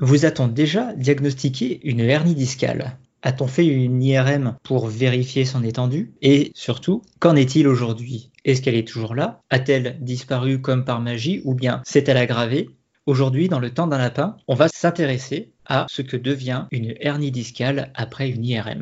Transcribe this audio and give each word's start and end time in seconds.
Vous 0.00 0.24
a-t-on 0.24 0.46
déjà 0.46 0.92
diagnostiqué 0.94 1.80
une 1.82 1.98
hernie 1.98 2.36
discale 2.36 2.98
A-t-on 3.22 3.48
fait 3.48 3.66
une 3.66 4.00
IRM 4.00 4.54
pour 4.62 4.86
vérifier 4.86 5.44
son 5.44 5.64
étendue? 5.64 6.12
Et 6.22 6.52
surtout, 6.54 7.02
qu'en 7.18 7.34
est-il 7.34 7.66
aujourd'hui? 7.66 8.30
Est-ce 8.44 8.62
qu'elle 8.62 8.76
est 8.76 8.86
toujours 8.86 9.16
là? 9.16 9.40
A-t-elle 9.50 9.98
disparu 10.00 10.60
comme 10.60 10.84
par 10.84 11.00
magie 11.00 11.42
ou 11.44 11.54
bien 11.54 11.82
s'est-elle 11.84 12.16
aggravée? 12.16 12.70
Aujourd'hui, 13.06 13.48
dans 13.48 13.58
le 13.58 13.70
temps 13.70 13.88
d'un 13.88 13.98
lapin, 13.98 14.36
on 14.46 14.54
va 14.54 14.68
s'intéresser 14.68 15.50
à 15.66 15.86
ce 15.90 16.02
que 16.02 16.16
devient 16.16 16.66
une 16.70 16.94
hernie 17.00 17.32
discale 17.32 17.90
après 17.96 18.30
une 18.30 18.44
IRM. 18.44 18.80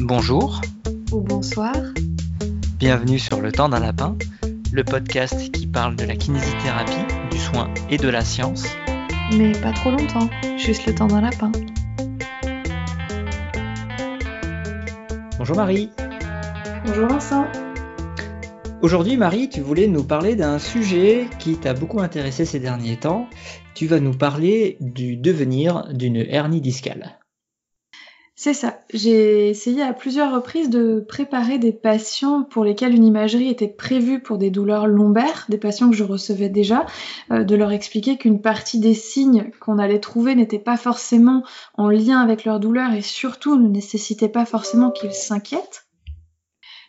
Bonjour. 0.00 0.60
Ou 1.10 1.22
bonsoir. 1.22 1.74
Bienvenue 2.78 3.18
sur 3.18 3.40
Le 3.40 3.50
temps 3.50 3.68
d'un 3.68 3.80
lapin, 3.80 4.16
le 4.70 4.84
podcast 4.84 5.50
qui 5.50 5.66
parle 5.66 5.96
de 5.96 6.04
la 6.04 6.14
kinésithérapie, 6.14 6.92
du 7.32 7.38
soin 7.38 7.74
et 7.90 7.96
de 7.96 8.08
la 8.08 8.20
science 8.20 8.66
mais 9.34 9.52
pas 9.52 9.72
trop 9.72 9.90
longtemps, 9.90 10.28
juste 10.56 10.86
le 10.86 10.94
temps 10.94 11.06
d'un 11.06 11.20
lapin. 11.20 11.52
Bonjour 15.38 15.56
Marie. 15.56 15.90
Bonjour 16.86 17.08
Vincent. 17.08 17.46
Aujourd'hui 18.82 19.16
Marie, 19.16 19.48
tu 19.48 19.60
voulais 19.60 19.88
nous 19.88 20.04
parler 20.04 20.36
d'un 20.36 20.58
sujet 20.58 21.26
qui 21.38 21.56
t'a 21.56 21.74
beaucoup 21.74 22.00
intéressé 22.00 22.44
ces 22.44 22.60
derniers 22.60 22.96
temps. 22.96 23.28
Tu 23.74 23.86
vas 23.86 24.00
nous 24.00 24.14
parler 24.14 24.76
du 24.80 25.16
devenir 25.16 25.92
d'une 25.92 26.16
hernie 26.16 26.60
discale. 26.60 27.18
C'est 28.38 28.52
ça. 28.52 28.82
J'ai 28.92 29.48
essayé 29.48 29.82
à 29.82 29.94
plusieurs 29.94 30.34
reprises 30.34 30.68
de 30.68 31.00
préparer 31.00 31.58
des 31.58 31.72
patients 31.72 32.42
pour 32.42 32.64
lesquels 32.64 32.94
une 32.94 33.04
imagerie 33.04 33.48
était 33.48 33.66
prévue 33.66 34.20
pour 34.20 34.36
des 34.36 34.50
douleurs 34.50 34.86
lombaires, 34.86 35.46
des 35.48 35.56
patients 35.56 35.88
que 35.88 35.96
je 35.96 36.04
recevais 36.04 36.50
déjà, 36.50 36.84
euh, 37.30 37.44
de 37.44 37.56
leur 37.56 37.72
expliquer 37.72 38.18
qu'une 38.18 38.42
partie 38.42 38.78
des 38.78 38.92
signes 38.92 39.50
qu'on 39.58 39.78
allait 39.78 40.00
trouver 40.00 40.34
n'était 40.34 40.58
pas 40.58 40.76
forcément 40.76 41.44
en 41.78 41.88
lien 41.88 42.20
avec 42.20 42.44
leur 42.44 42.60
douleur 42.60 42.92
et 42.92 43.00
surtout 43.00 43.56
ne 43.56 43.68
nécessitait 43.68 44.28
pas 44.28 44.44
forcément 44.44 44.90
qu'ils 44.90 45.14
s'inquiètent. 45.14 45.85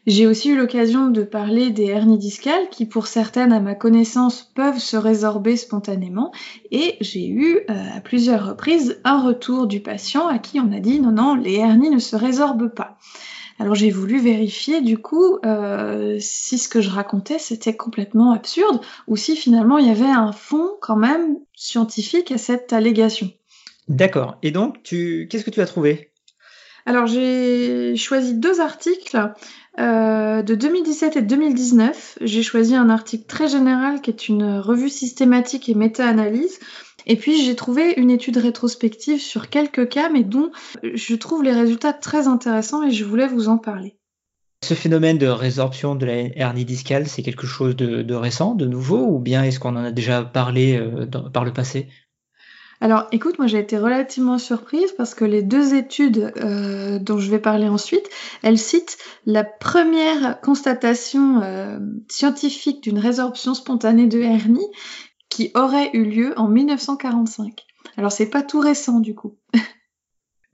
J'ai 0.08 0.26
aussi 0.26 0.52
eu 0.52 0.58
l'occasion 0.58 1.10
de 1.10 1.22
parler 1.22 1.70
des 1.70 1.88
hernies 1.88 2.18
discales 2.18 2.70
qui, 2.72 2.86
pour 2.86 3.08
certaines, 3.08 3.52
à 3.52 3.60
ma 3.60 3.76
connaissance, 3.76 4.42
peuvent 4.56 4.80
se 4.80 4.96
résorber 4.96 5.58
spontanément. 5.58 6.32
Et 6.72 6.96
j'ai 7.02 7.28
eu 7.28 7.58
euh, 7.70 7.98
à 7.98 8.00
plusieurs 8.00 8.48
reprises 8.48 9.02
un 9.04 9.22
retour 9.22 9.68
du 9.68 9.82
patient 9.82 10.26
à 10.26 10.40
qui 10.40 10.62
on 10.62 10.72
a 10.72 10.80
dit 10.80 11.02
non, 11.02 11.12
non, 11.12 11.36
les 11.36 11.56
hernies 11.56 11.90
ne 11.90 12.00
se 12.00 12.16
résorbent 12.16 12.74
pas. 12.74 12.98
Alors 13.60 13.76
j'ai 13.76 13.90
voulu 13.90 14.20
vérifier 14.20 14.82
du 14.82 14.98
coup 14.98 15.40
euh, 15.44 16.18
si 16.22 16.58
ce 16.58 16.70
que 16.70 16.80
je 16.80 16.92
racontais 16.92 17.40
c'était 17.40 17.76
complètement 17.76 18.32
absurde 18.32 18.80
ou 19.08 19.18
si 19.18 19.36
finalement 19.36 19.80
il 19.80 19.88
y 19.88 19.90
avait 19.90 20.06
un 20.06 20.32
fond 20.32 20.70
quand 20.80 20.96
même 20.96 21.38
scientifique 21.56 22.32
à 22.32 22.38
cette 22.38 22.72
allégation. 22.72 23.32
D'accord. 23.88 24.38
Et 24.44 24.52
donc 24.52 24.84
tu 24.84 25.28
qu'est-ce 25.30 25.44
que 25.44 25.50
tu 25.50 25.60
as 25.60 25.66
trouvé? 25.66 26.12
Alors 26.88 27.06
j'ai 27.06 27.98
choisi 27.98 28.34
deux 28.34 28.62
articles 28.62 29.34
euh, 29.78 30.42
de 30.42 30.56
2017 30.56 31.18
et 31.18 31.22
2019. 31.22 32.20
J'ai 32.22 32.42
choisi 32.42 32.76
un 32.76 32.90
article 32.90 33.26
très 33.26 33.50
général 33.50 34.00
qui 34.00 34.10
est 34.10 34.30
une 34.30 34.60
revue 34.60 34.90
systématique 34.90 35.68
et 35.68 35.76
méta-analyse. 35.76 36.60
Et 37.06 37.18
puis 37.18 37.44
j'ai 37.44 37.58
trouvé 37.58 37.94
une 37.98 38.10
étude 38.10 38.38
rétrospective 38.38 39.20
sur 39.20 39.50
quelques 39.50 39.90
cas, 39.90 40.10
mais 40.10 40.24
dont 40.24 40.50
je 40.82 41.16
trouve 41.16 41.44
les 41.44 41.52
résultats 41.52 41.92
très 41.92 42.30
intéressants 42.30 42.84
et 42.84 42.92
je 42.92 43.04
voulais 43.04 43.28
vous 43.28 43.50
en 43.50 43.58
parler. 43.58 43.98
Ce 44.64 44.74
phénomène 44.74 45.18
de 45.18 45.28
résorption 45.28 45.94
de 45.94 46.06
la 46.06 46.14
hernie 46.38 46.66
discale, 46.66 47.08
c'est 47.08 47.22
quelque 47.22 47.46
chose 47.46 47.76
de, 47.76 48.16
récent, 48.16 48.56
de 48.56 48.66
nouveau, 48.66 49.06
ou 49.06 49.20
bien 49.20 49.44
est-ce 49.44 49.60
qu'on 49.60 49.76
en 49.76 49.84
a 49.84 49.92
déjà 49.92 50.24
parlé 50.24 50.78
euh, 50.78 51.06
par 51.06 51.44
le 51.44 51.52
passé? 51.52 51.90
Alors 52.80 53.08
écoute, 53.12 53.40
moi 53.40 53.48
j'ai 53.48 53.60
été 53.60 53.78
relativement 53.78 54.38
surprise 54.38 54.92
parce 54.92 55.16
que 55.16 55.26
les 55.26 55.42
deux 55.42 55.74
études 55.74 56.32
euh, 56.38 57.00
dont 57.00 57.18
je 57.18 57.32
vais 57.32 57.40
parler 57.40 57.68
ensuite, 57.68 58.08
elles 58.44 58.60
citent 58.60 58.98
la 59.26 59.44
première 59.44 60.40
constatation 60.42 61.42
euh, 61.42 61.80
scientifique 62.08 62.84
d'une 62.84 63.00
résorption 63.00 63.56
spontanée 63.56 64.06
de 64.06 64.22
hernie 64.22 64.68
qui 65.30 65.52
aurait 65.56 65.90
eu 65.94 66.04
lieu 66.04 66.34
en 66.38 66.48
1945. 66.48 67.66
Alors 67.98 68.12
c'est 68.12 68.30
pas 68.30 68.44
tout 68.44 68.60
récent 68.60 69.00
du 69.00 69.16
coup. 69.16 69.38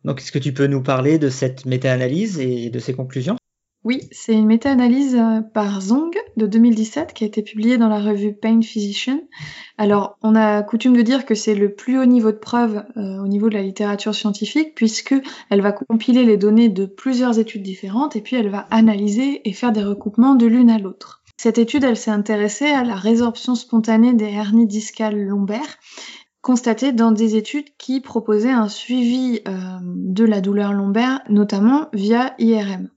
Donc 0.06 0.20
est-ce 0.20 0.32
que 0.32 0.40
tu 0.40 0.54
peux 0.54 0.68
nous 0.68 0.84
parler 0.84 1.18
de 1.18 1.30
cette 1.30 1.66
méta-analyse 1.66 2.40
et 2.40 2.70
de 2.70 2.80
ses 2.80 2.94
conclusions? 2.94 3.36
Oui, 3.86 4.08
c'est 4.12 4.34
une 4.34 4.46
méta-analyse 4.46 5.16
euh, 5.16 5.42
par 5.42 5.82
Zong 5.82 6.16
de 6.38 6.48
2017 6.48 7.14
qui 7.14 7.26
a 7.26 7.28
été 7.28 7.42
publiée 7.42 7.78
dans 7.78 7.90
la 7.90 8.00
revue 8.00 8.34
Pain 8.34 8.62
Physician. 8.62 9.20
Alors, 9.78 10.18
on 10.22 10.36
a 10.36 10.64
coutume 10.64 10.96
de 10.96 11.02
dire 11.02 11.26
que 11.26 11.36
c'est 11.36 11.54
le 11.54 11.74
plus 11.74 12.00
haut 12.00 12.06
niveau 12.06 12.32
de 12.32 12.38
preuve 12.38 12.86
euh, 12.96 13.22
au 13.22 13.28
niveau 13.28 13.50
de 13.50 13.56
la 13.56 13.62
littérature 13.62 14.16
scientifique 14.16 14.74
puisque 14.74 15.16
elle 15.50 15.60
va 15.60 15.74
compiler 15.74 16.24
les 16.24 16.38
données 16.38 16.70
de 16.70 16.86
plusieurs 16.86 17.40
études 17.40 17.64
différentes 17.64 18.16
et 18.16 18.22
puis 18.22 18.38
elle 18.38 18.50
va 18.50 18.68
analyser 18.72 19.42
et 19.48 19.52
faire 19.52 19.74
des 19.74 19.84
recoupements 19.84 20.36
de 20.36 20.46
l'une 20.46 20.70
à 20.70 20.80
l'autre. 20.80 21.22
Cette 21.36 21.58
étude, 21.58 21.84
elle 21.84 21.98
s'est 21.98 22.12
intéressée 22.12 22.68
à 22.68 22.86
la 22.86 22.96
résorption 22.96 23.54
spontanée 23.56 24.14
des 24.14 24.30
hernies 24.30 24.68
discales 24.68 25.22
lombaires 25.22 25.78
constatées 26.42 26.94
dans 26.94 27.12
des 27.12 27.36
études 27.36 27.76
qui 27.78 28.00
proposaient 28.00 28.50
un 28.50 28.70
suivi 28.70 29.42
euh, 29.48 29.52
de 29.82 30.24
la 30.24 30.40
douleur 30.40 30.72
lombaire, 30.72 31.22
notamment 31.30 31.88
via 31.94 32.34
IRM 32.40 32.90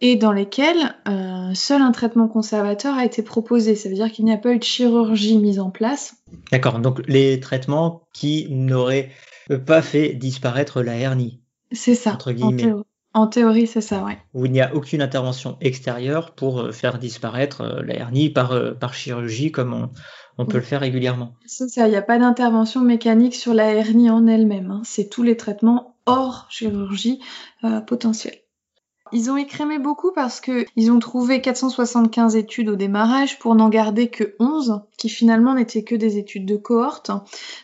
et 0.00 0.16
dans 0.16 0.32
lesquels 0.32 0.94
euh, 1.08 1.54
seul 1.54 1.82
un 1.82 1.92
traitement 1.92 2.28
conservateur 2.28 2.96
a 2.96 3.04
été 3.04 3.22
proposé. 3.22 3.74
Ça 3.74 3.88
veut 3.88 3.94
dire 3.94 4.10
qu'il 4.10 4.24
n'y 4.24 4.32
a 4.32 4.36
pas 4.38 4.52
eu 4.52 4.58
de 4.58 4.64
chirurgie 4.64 5.38
mise 5.38 5.58
en 5.58 5.70
place. 5.70 6.16
D'accord, 6.52 6.78
donc 6.80 7.00
les 7.06 7.40
traitements 7.40 8.02
qui 8.12 8.48
n'auraient 8.50 9.10
pas 9.66 9.82
fait 9.82 10.14
disparaître 10.14 10.82
la 10.82 10.96
hernie. 10.96 11.40
C'est 11.72 11.94
ça, 11.94 12.12
entre 12.12 12.32
guillemets. 12.32 12.72
En 13.14 13.28
théorie, 13.28 13.66
c'est 13.66 13.80
ça, 13.80 14.04
oui. 14.04 14.12
Où 14.34 14.44
il 14.44 14.52
n'y 14.52 14.60
a 14.60 14.74
aucune 14.74 15.00
intervention 15.00 15.56
extérieure 15.62 16.34
pour 16.34 16.60
euh, 16.60 16.72
faire 16.72 16.98
disparaître 16.98 17.62
euh, 17.62 17.82
la 17.82 17.94
hernie 17.94 18.28
par, 18.28 18.54
par 18.78 18.92
chirurgie 18.92 19.50
comme 19.50 19.88
on, 20.36 20.44
peut 20.44 20.58
le 20.58 20.62
faire 20.62 20.80
régulièrement. 20.80 21.32
C'est 21.46 21.68
ça, 21.68 21.86
il 21.86 21.92
n'y 21.92 21.96
a 21.96 22.02
pas 22.02 22.18
d'intervention 22.18 22.82
mécanique 22.82 23.34
sur 23.34 23.54
la 23.54 23.72
hernie 23.72 24.10
en 24.10 24.26
elle-même. 24.26 24.70
Hein. 24.70 24.82
C'est 24.84 25.08
tous 25.08 25.22
les 25.22 25.38
traitements 25.38 25.96
hors 26.04 26.46
chirurgie 26.50 27.20
potentielle. 27.86 28.36
Ils 29.12 29.30
ont 29.30 29.36
écrémé 29.36 29.78
beaucoup 29.78 30.10
parce 30.12 30.40
que 30.40 30.64
ils 30.74 30.90
ont 30.90 30.98
trouvé 30.98 31.40
475 31.40 32.34
études 32.34 32.68
au 32.68 32.76
démarrage 32.76 33.38
pour 33.38 33.54
n'en 33.54 33.68
garder 33.68 34.08
que 34.08 34.34
11 34.40 34.80
qui 34.96 35.08
finalement 35.08 35.54
n'étaient 35.54 35.84
que 35.84 35.94
des 35.94 36.18
études 36.18 36.46
de 36.46 36.56
cohorte. 36.56 37.10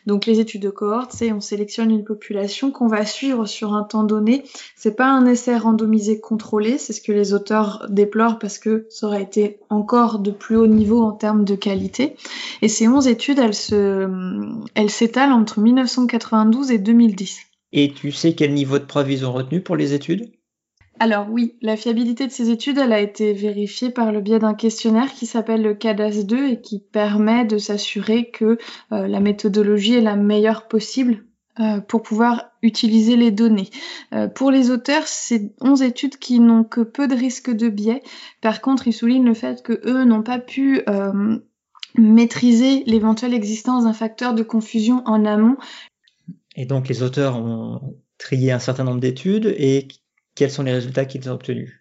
Donc 0.06 0.26
les 0.26 0.38
études 0.38 0.62
de 0.62 0.70
cohorte, 0.70 1.12
c'est 1.12 1.32
on 1.32 1.40
sélectionne 1.40 1.90
une 1.90 2.04
population 2.04 2.70
qu'on 2.70 2.86
va 2.86 3.04
suivre 3.04 3.46
sur 3.46 3.74
un 3.74 3.82
temps 3.82 4.04
donné. 4.04 4.44
C'est 4.76 4.96
pas 4.96 5.08
un 5.08 5.26
essai 5.26 5.56
randomisé 5.56 6.20
contrôlé, 6.20 6.78
c'est 6.78 6.92
ce 6.92 7.00
que 7.00 7.12
les 7.12 7.34
auteurs 7.34 7.86
déplorent 7.88 8.38
parce 8.38 8.58
que 8.58 8.86
ça 8.90 9.06
aurait 9.06 9.22
été 9.22 9.58
encore 9.68 10.20
de 10.20 10.30
plus 10.30 10.56
haut 10.56 10.66
niveau 10.66 11.02
en 11.02 11.12
termes 11.12 11.44
de 11.44 11.56
qualité. 11.56 12.16
Et 12.60 12.68
ces 12.68 12.86
11 12.86 13.08
études, 13.08 13.38
elles 13.38 13.54
se 13.54 14.08
elles 14.74 14.90
s'étalent 14.90 15.32
entre 15.32 15.60
1992 15.60 16.70
et 16.70 16.78
2010. 16.78 17.40
Et 17.72 17.92
tu 17.92 18.12
sais 18.12 18.34
quel 18.34 18.54
niveau 18.54 18.78
de 18.78 18.84
preuve 18.84 19.10
ils 19.10 19.24
ont 19.24 19.32
retenu 19.32 19.60
pour 19.60 19.76
les 19.76 19.94
études? 19.94 20.30
Alors 21.02 21.26
oui, 21.28 21.56
la 21.62 21.76
fiabilité 21.76 22.28
de 22.28 22.30
ces 22.30 22.50
études, 22.50 22.78
elle 22.78 22.92
a 22.92 23.00
été 23.00 23.32
vérifiée 23.32 23.90
par 23.90 24.12
le 24.12 24.20
biais 24.20 24.38
d'un 24.38 24.54
questionnaire 24.54 25.12
qui 25.12 25.26
s'appelle 25.26 25.60
le 25.60 25.74
CADAS2 25.74 26.52
et 26.52 26.60
qui 26.60 26.78
permet 26.78 27.44
de 27.44 27.58
s'assurer 27.58 28.30
que 28.30 28.56
euh, 28.92 29.08
la 29.08 29.18
méthodologie 29.18 29.94
est 29.94 30.00
la 30.00 30.14
meilleure 30.14 30.68
possible 30.68 31.24
euh, 31.58 31.80
pour 31.80 32.04
pouvoir 32.04 32.52
utiliser 32.62 33.16
les 33.16 33.32
données. 33.32 33.68
Euh, 34.14 34.28
pour 34.28 34.52
les 34.52 34.70
auteurs, 34.70 35.08
c'est 35.08 35.52
11 35.60 35.82
études 35.82 36.18
qui 36.18 36.38
n'ont 36.38 36.62
que 36.62 36.82
peu 36.82 37.08
de 37.08 37.16
risques 37.16 37.50
de 37.50 37.68
biais. 37.68 38.04
Par 38.40 38.60
contre, 38.60 38.86
ils 38.86 38.92
soulignent 38.92 39.26
le 39.26 39.34
fait 39.34 39.60
que 39.64 39.80
eux 39.84 40.04
n'ont 40.04 40.22
pas 40.22 40.38
pu 40.38 40.82
maîtriser 41.98 42.84
l'éventuelle 42.86 43.34
existence 43.34 43.82
d'un 43.82 43.92
facteur 43.92 44.34
de 44.34 44.44
confusion 44.44 45.02
en 45.06 45.24
amont. 45.24 45.56
Et 46.54 46.64
donc 46.64 46.86
les 46.86 47.02
auteurs 47.02 47.38
ont 47.38 47.96
trié 48.18 48.52
un 48.52 48.60
certain 48.60 48.84
nombre 48.84 49.00
d'études 49.00 49.52
et 49.58 49.88
quels 50.34 50.50
sont 50.50 50.62
les 50.62 50.72
résultats 50.72 51.04
qu'ils 51.04 51.28
ont 51.28 51.34
obtenus 51.34 51.72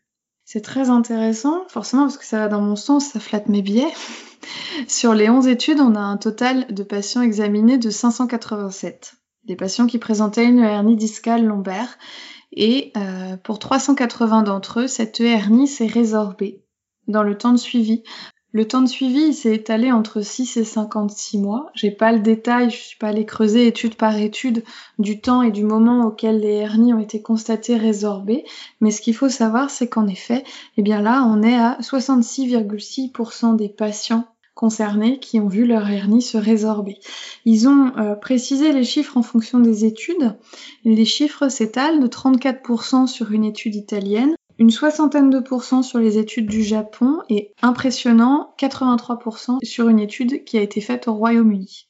C'est 0.46 0.62
très 0.62 0.90
intéressant, 0.90 1.66
forcément 1.68 2.04
parce 2.04 2.18
que 2.18 2.26
ça 2.26 2.40
va 2.40 2.48
dans 2.48 2.62
mon 2.62 2.76
sens, 2.76 3.08
ça 3.08 3.20
flatte 3.20 3.50
mes 3.50 3.62
biais. 3.62 3.92
Sur 4.88 5.14
les 5.14 5.30
11 5.30 5.48
études, 5.48 5.80
on 5.80 5.96
a 5.96 6.00
un 6.00 6.18
total 6.18 6.68
de 6.74 6.84
patients 6.84 7.22
examinés 7.22 7.78
de 7.78 7.90
587. 7.90 9.14
Des 9.46 9.56
patients 9.56 9.88
qui 9.88 9.98
présentaient 9.98 10.46
une 10.46 10.60
hernie 10.60 10.96
discale 10.96 11.46
lombaire. 11.46 11.98
Et 12.52 12.92
euh, 12.98 13.38
pour 13.38 13.60
380 13.60 14.44
d'entre 14.44 14.82
eux, 14.82 14.88
cette 14.88 15.20
hernie 15.20 15.68
s'est 15.68 15.88
résorbée 15.88 16.66
dans 17.08 17.24
le 17.24 17.38
temps 17.38 17.52
de 17.52 17.58
suivi. 17.58 18.04
Le 18.54 18.68
temps 18.68 18.82
de 18.82 18.88
suivi, 18.88 19.34
s'est 19.34 19.56
étalé 19.56 19.94
entre 19.94 20.20
6 20.22 20.58
et 20.58 20.66
56 20.66 21.38
mois. 21.38 21.72
J'ai 21.74 21.90
pas 21.90 22.12
le 22.12 22.20
détail, 22.20 22.70
je 22.70 22.76
suis 22.76 22.98
pas 22.98 23.08
allée 23.08 23.26
creuser 23.26 23.66
étude 23.66 23.96
par 23.96 24.18
étude 24.18 24.66
du 25.00 25.22
temps 25.22 25.42
et 25.42 25.52
du 25.52 25.64
moment 25.64 26.06
auquel 26.06 26.42
les 26.42 26.56
hernies 26.56 26.94
ont 26.94 27.00
été 27.00 27.22
constatées 27.22 27.78
résorbées. 27.78 28.44
Mais 28.82 28.92
ce 28.92 29.02
qu'il 29.02 29.16
faut 29.16 29.30
savoir, 29.30 29.70
c'est 29.70 29.88
qu'en 29.88 30.06
effet, 30.06 30.44
eh 30.76 30.82
bien 30.82 31.02
là, 31.02 31.26
on 31.26 31.42
est 31.44 31.56
à 31.56 31.78
66,6% 31.80 33.56
des 33.56 33.70
patients 33.70 34.26
concernés 34.54 35.20
qui 35.20 35.40
ont 35.40 35.48
vu 35.48 35.66
leur 35.66 35.90
hernie 35.90 36.22
se 36.22 36.38
résorber. 36.38 37.00
Ils 37.46 37.70
ont 37.70 37.94
euh, 37.98 38.16
précisé 38.16 38.74
les 38.74 38.84
chiffres 38.84 39.16
en 39.18 39.24
fonction 39.24 39.60
des 39.60 39.86
études. 39.86 40.36
Les 40.84 41.06
chiffres 41.06 41.48
s'étalent 41.48 42.02
de 42.02 42.08
34% 42.08 43.08
sur 43.08 43.32
une 43.32 43.46
étude 43.46 43.76
italienne, 43.76 44.36
une 44.62 44.70
soixantaine 44.70 45.32
de 45.32 45.40
pourcents 45.40 45.82
sur 45.82 45.98
les 45.98 46.20
études 46.20 46.46
du 46.46 46.62
Japon 46.62 47.18
et 47.30 47.56
impressionnant 47.64 48.54
83% 48.60 49.58
sur 49.66 49.90
une 49.90 49.98
étude 49.98 50.44
qui 50.44 50.56
a 50.60 50.62
été 50.62 50.82
faite 50.82 51.08
au 51.08 51.16
Royaume-Uni. 51.16 51.88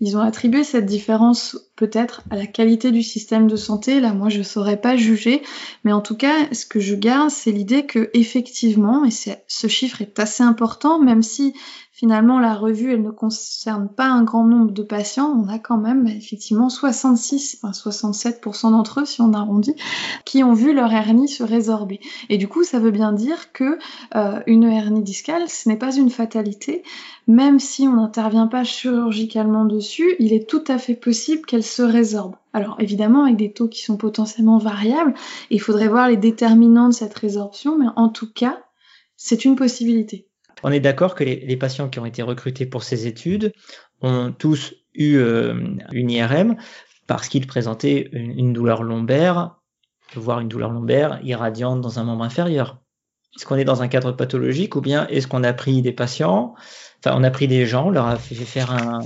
Ils 0.00 0.14
ont 0.18 0.20
attribué 0.20 0.64
cette 0.64 0.84
différence 0.84 1.56
peut-être 1.76 2.20
à 2.28 2.36
la 2.36 2.46
qualité 2.46 2.90
du 2.90 3.02
système 3.02 3.46
de 3.46 3.56
santé. 3.56 4.00
Là, 4.00 4.12
moi, 4.12 4.28
je 4.28 4.42
saurais 4.42 4.78
pas 4.78 4.98
juger, 4.98 5.40
mais 5.84 5.94
en 5.94 6.02
tout 6.02 6.14
cas, 6.14 6.52
ce 6.52 6.66
que 6.66 6.78
je 6.78 6.94
garde, 6.94 7.30
c'est 7.30 7.52
l'idée 7.52 7.86
que 7.86 8.10
effectivement, 8.12 9.06
et 9.06 9.10
ce 9.10 9.66
chiffre 9.66 10.02
est 10.02 10.18
assez 10.18 10.42
important, 10.42 11.00
même 11.00 11.22
si 11.22 11.54
finalement 11.94 12.40
la 12.40 12.54
revue 12.54 12.92
elle 12.92 13.02
ne 13.02 13.12
concerne 13.12 13.88
pas 13.88 14.08
un 14.08 14.24
grand 14.24 14.44
nombre 14.44 14.72
de 14.72 14.82
patients, 14.82 15.30
on 15.30 15.48
a 15.48 15.60
quand 15.60 15.78
même 15.78 16.08
effectivement 16.08 16.68
66, 16.68 17.60
enfin 17.62 17.70
67% 17.70 18.72
d'entre 18.72 19.00
eux 19.00 19.04
si 19.04 19.22
on 19.22 19.32
arrondit, 19.32 19.76
qui 20.24 20.42
ont 20.42 20.52
vu 20.52 20.74
leur 20.74 20.92
hernie 20.92 21.28
se 21.28 21.44
résorber. 21.44 22.00
Et 22.28 22.36
du 22.36 22.48
coup, 22.48 22.64
ça 22.64 22.80
veut 22.80 22.90
bien 22.90 23.12
dire 23.12 23.52
que 23.52 23.78
euh, 24.16 24.40
une 24.48 24.64
hernie 24.64 25.04
discale, 25.04 25.48
ce 25.48 25.68
n'est 25.68 25.78
pas 25.78 25.94
une 25.94 26.10
fatalité, 26.10 26.82
même 27.28 27.60
si 27.60 27.86
on 27.86 27.94
n'intervient 27.94 28.48
pas 28.48 28.64
chirurgicalement 28.64 29.64
dessus, 29.64 30.16
il 30.18 30.32
est 30.32 30.48
tout 30.50 30.64
à 30.66 30.78
fait 30.78 30.96
possible 30.96 31.46
qu'elle 31.46 31.62
se 31.62 31.82
résorbe. 31.82 32.34
Alors 32.52 32.76
évidemment 32.80 33.22
avec 33.22 33.36
des 33.36 33.52
taux 33.52 33.68
qui 33.68 33.82
sont 33.82 33.96
potentiellement 33.96 34.58
variables, 34.58 35.14
il 35.50 35.60
faudrait 35.60 35.88
voir 35.88 36.08
les 36.08 36.16
déterminants 36.16 36.88
de 36.88 36.94
cette 36.94 37.14
résorption, 37.14 37.78
mais 37.78 37.86
en 37.94 38.08
tout 38.08 38.32
cas, 38.32 38.58
c'est 39.16 39.44
une 39.44 39.54
possibilité. 39.54 40.26
On 40.64 40.72
est 40.72 40.80
d'accord 40.80 41.14
que 41.14 41.22
les, 41.22 41.56
patients 41.58 41.90
qui 41.90 41.98
ont 41.98 42.06
été 42.06 42.22
recrutés 42.22 42.64
pour 42.64 42.82
ces 42.82 43.06
études 43.06 43.52
ont 44.00 44.32
tous 44.32 44.74
eu 44.94 45.16
euh, 45.16 45.76
une 45.92 46.10
IRM 46.10 46.56
parce 47.06 47.28
qu'ils 47.28 47.46
présentaient 47.46 48.08
une, 48.12 48.54
douleur 48.54 48.82
lombaire, 48.82 49.56
voire 50.16 50.40
une 50.40 50.48
douleur 50.48 50.70
lombaire 50.70 51.20
irradiante 51.22 51.82
dans 51.82 51.98
un 51.98 52.04
membre 52.04 52.24
inférieur. 52.24 52.80
Est-ce 53.36 53.44
qu'on 53.44 53.56
est 53.56 53.64
dans 53.64 53.82
un 53.82 53.88
cadre 53.88 54.12
pathologique 54.12 54.74
ou 54.74 54.80
bien 54.80 55.06
est-ce 55.08 55.26
qu'on 55.26 55.44
a 55.44 55.52
pris 55.52 55.82
des 55.82 55.92
patients, 55.92 56.54
enfin 56.98 57.14
on 57.18 57.24
a 57.24 57.30
pris 57.30 57.46
des 57.46 57.66
gens, 57.66 57.88
on 57.88 57.90
leur 57.90 58.06
a 58.06 58.16
fait 58.16 58.34
faire 58.34 58.70
un, 58.70 59.02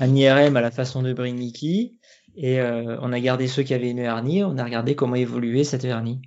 IRM 0.00 0.56
à 0.56 0.60
la 0.60 0.72
façon 0.72 1.02
de 1.02 1.12
Brin-Mickey 1.12 1.92
et 2.36 2.60
euh, 2.60 2.98
on 3.00 3.12
a 3.12 3.20
gardé 3.20 3.46
ceux 3.46 3.62
qui 3.62 3.74
avaient 3.74 3.90
une 3.90 4.00
hernie, 4.00 4.42
on 4.42 4.58
a 4.58 4.64
regardé 4.64 4.96
comment 4.96 5.14
évoluait 5.14 5.62
cette 5.62 5.84
hernie. 5.84 6.20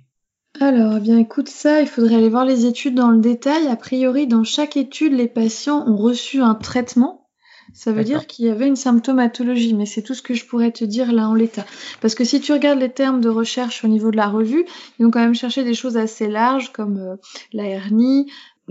Alors, 0.62 0.98
eh 0.98 1.00
bien 1.00 1.16
écoute 1.16 1.48
ça, 1.48 1.80
il 1.80 1.86
faudrait 1.86 2.16
aller 2.16 2.28
voir 2.28 2.44
les 2.44 2.66
études 2.66 2.94
dans 2.94 3.10
le 3.10 3.20
détail. 3.20 3.66
A 3.68 3.76
priori, 3.76 4.26
dans 4.26 4.44
chaque 4.44 4.76
étude, 4.76 5.14
les 5.14 5.26
patients 5.26 5.88
ont 5.88 5.96
reçu 5.96 6.42
un 6.42 6.54
traitement. 6.54 7.26
Ça 7.72 7.92
veut 7.92 8.04
dire 8.04 8.26
qu'il 8.26 8.44
y 8.44 8.50
avait 8.50 8.66
une 8.66 8.76
symptomatologie, 8.76 9.72
mais 9.72 9.86
c'est 9.86 10.02
tout 10.02 10.12
ce 10.12 10.20
que 10.20 10.34
je 10.34 10.44
pourrais 10.44 10.70
te 10.70 10.84
dire 10.84 11.12
là 11.12 11.28
en 11.30 11.34
l'état. 11.34 11.64
Parce 12.02 12.14
que 12.14 12.24
si 12.24 12.42
tu 12.42 12.52
regardes 12.52 12.78
les 12.78 12.92
termes 12.92 13.22
de 13.22 13.30
recherche 13.30 13.84
au 13.84 13.88
niveau 13.88 14.10
de 14.10 14.18
la 14.18 14.26
revue, 14.26 14.66
ils 14.98 15.06
ont 15.06 15.10
quand 15.10 15.20
même 15.20 15.34
cherché 15.34 15.64
des 15.64 15.72
choses 15.72 15.96
assez 15.96 16.28
larges 16.28 16.72
comme 16.72 16.98
euh, 16.98 17.16
la 17.54 17.64
hernie, 17.64 18.30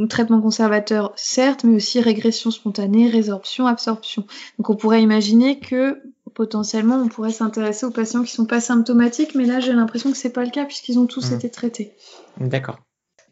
traitement 0.09 0.41
conservateur 0.41 1.11
certes, 1.15 1.63
mais 1.63 1.75
aussi 1.75 2.01
régression 2.01 2.51
spontanée, 2.51 3.09
résorption, 3.09 3.65
absorption. 3.65 4.25
Donc 4.59 4.69
on 4.69 4.75
pourrait 4.75 5.01
imaginer 5.01 5.59
que 5.59 5.99
potentiellement 6.39 6.95
on 6.95 7.09
pourrait 7.09 7.33
s'intéresser 7.33 7.85
aux 7.85 7.91
patients 7.91 8.23
qui 8.23 8.31
sont 8.31 8.45
pas 8.45 8.61
symptomatiques, 8.61 9.35
mais 9.35 9.43
là 9.43 9.59
j'ai 9.59 9.73
l'impression 9.73 10.09
que 10.09 10.17
c'est 10.17 10.29
pas 10.29 10.45
le 10.45 10.51
cas 10.51 10.63
puisqu'ils 10.63 10.97
ont 10.97 11.05
tous 11.05 11.31
mmh. 11.31 11.35
été 11.35 11.51
traités. 11.51 11.91
D'accord. 12.39 12.79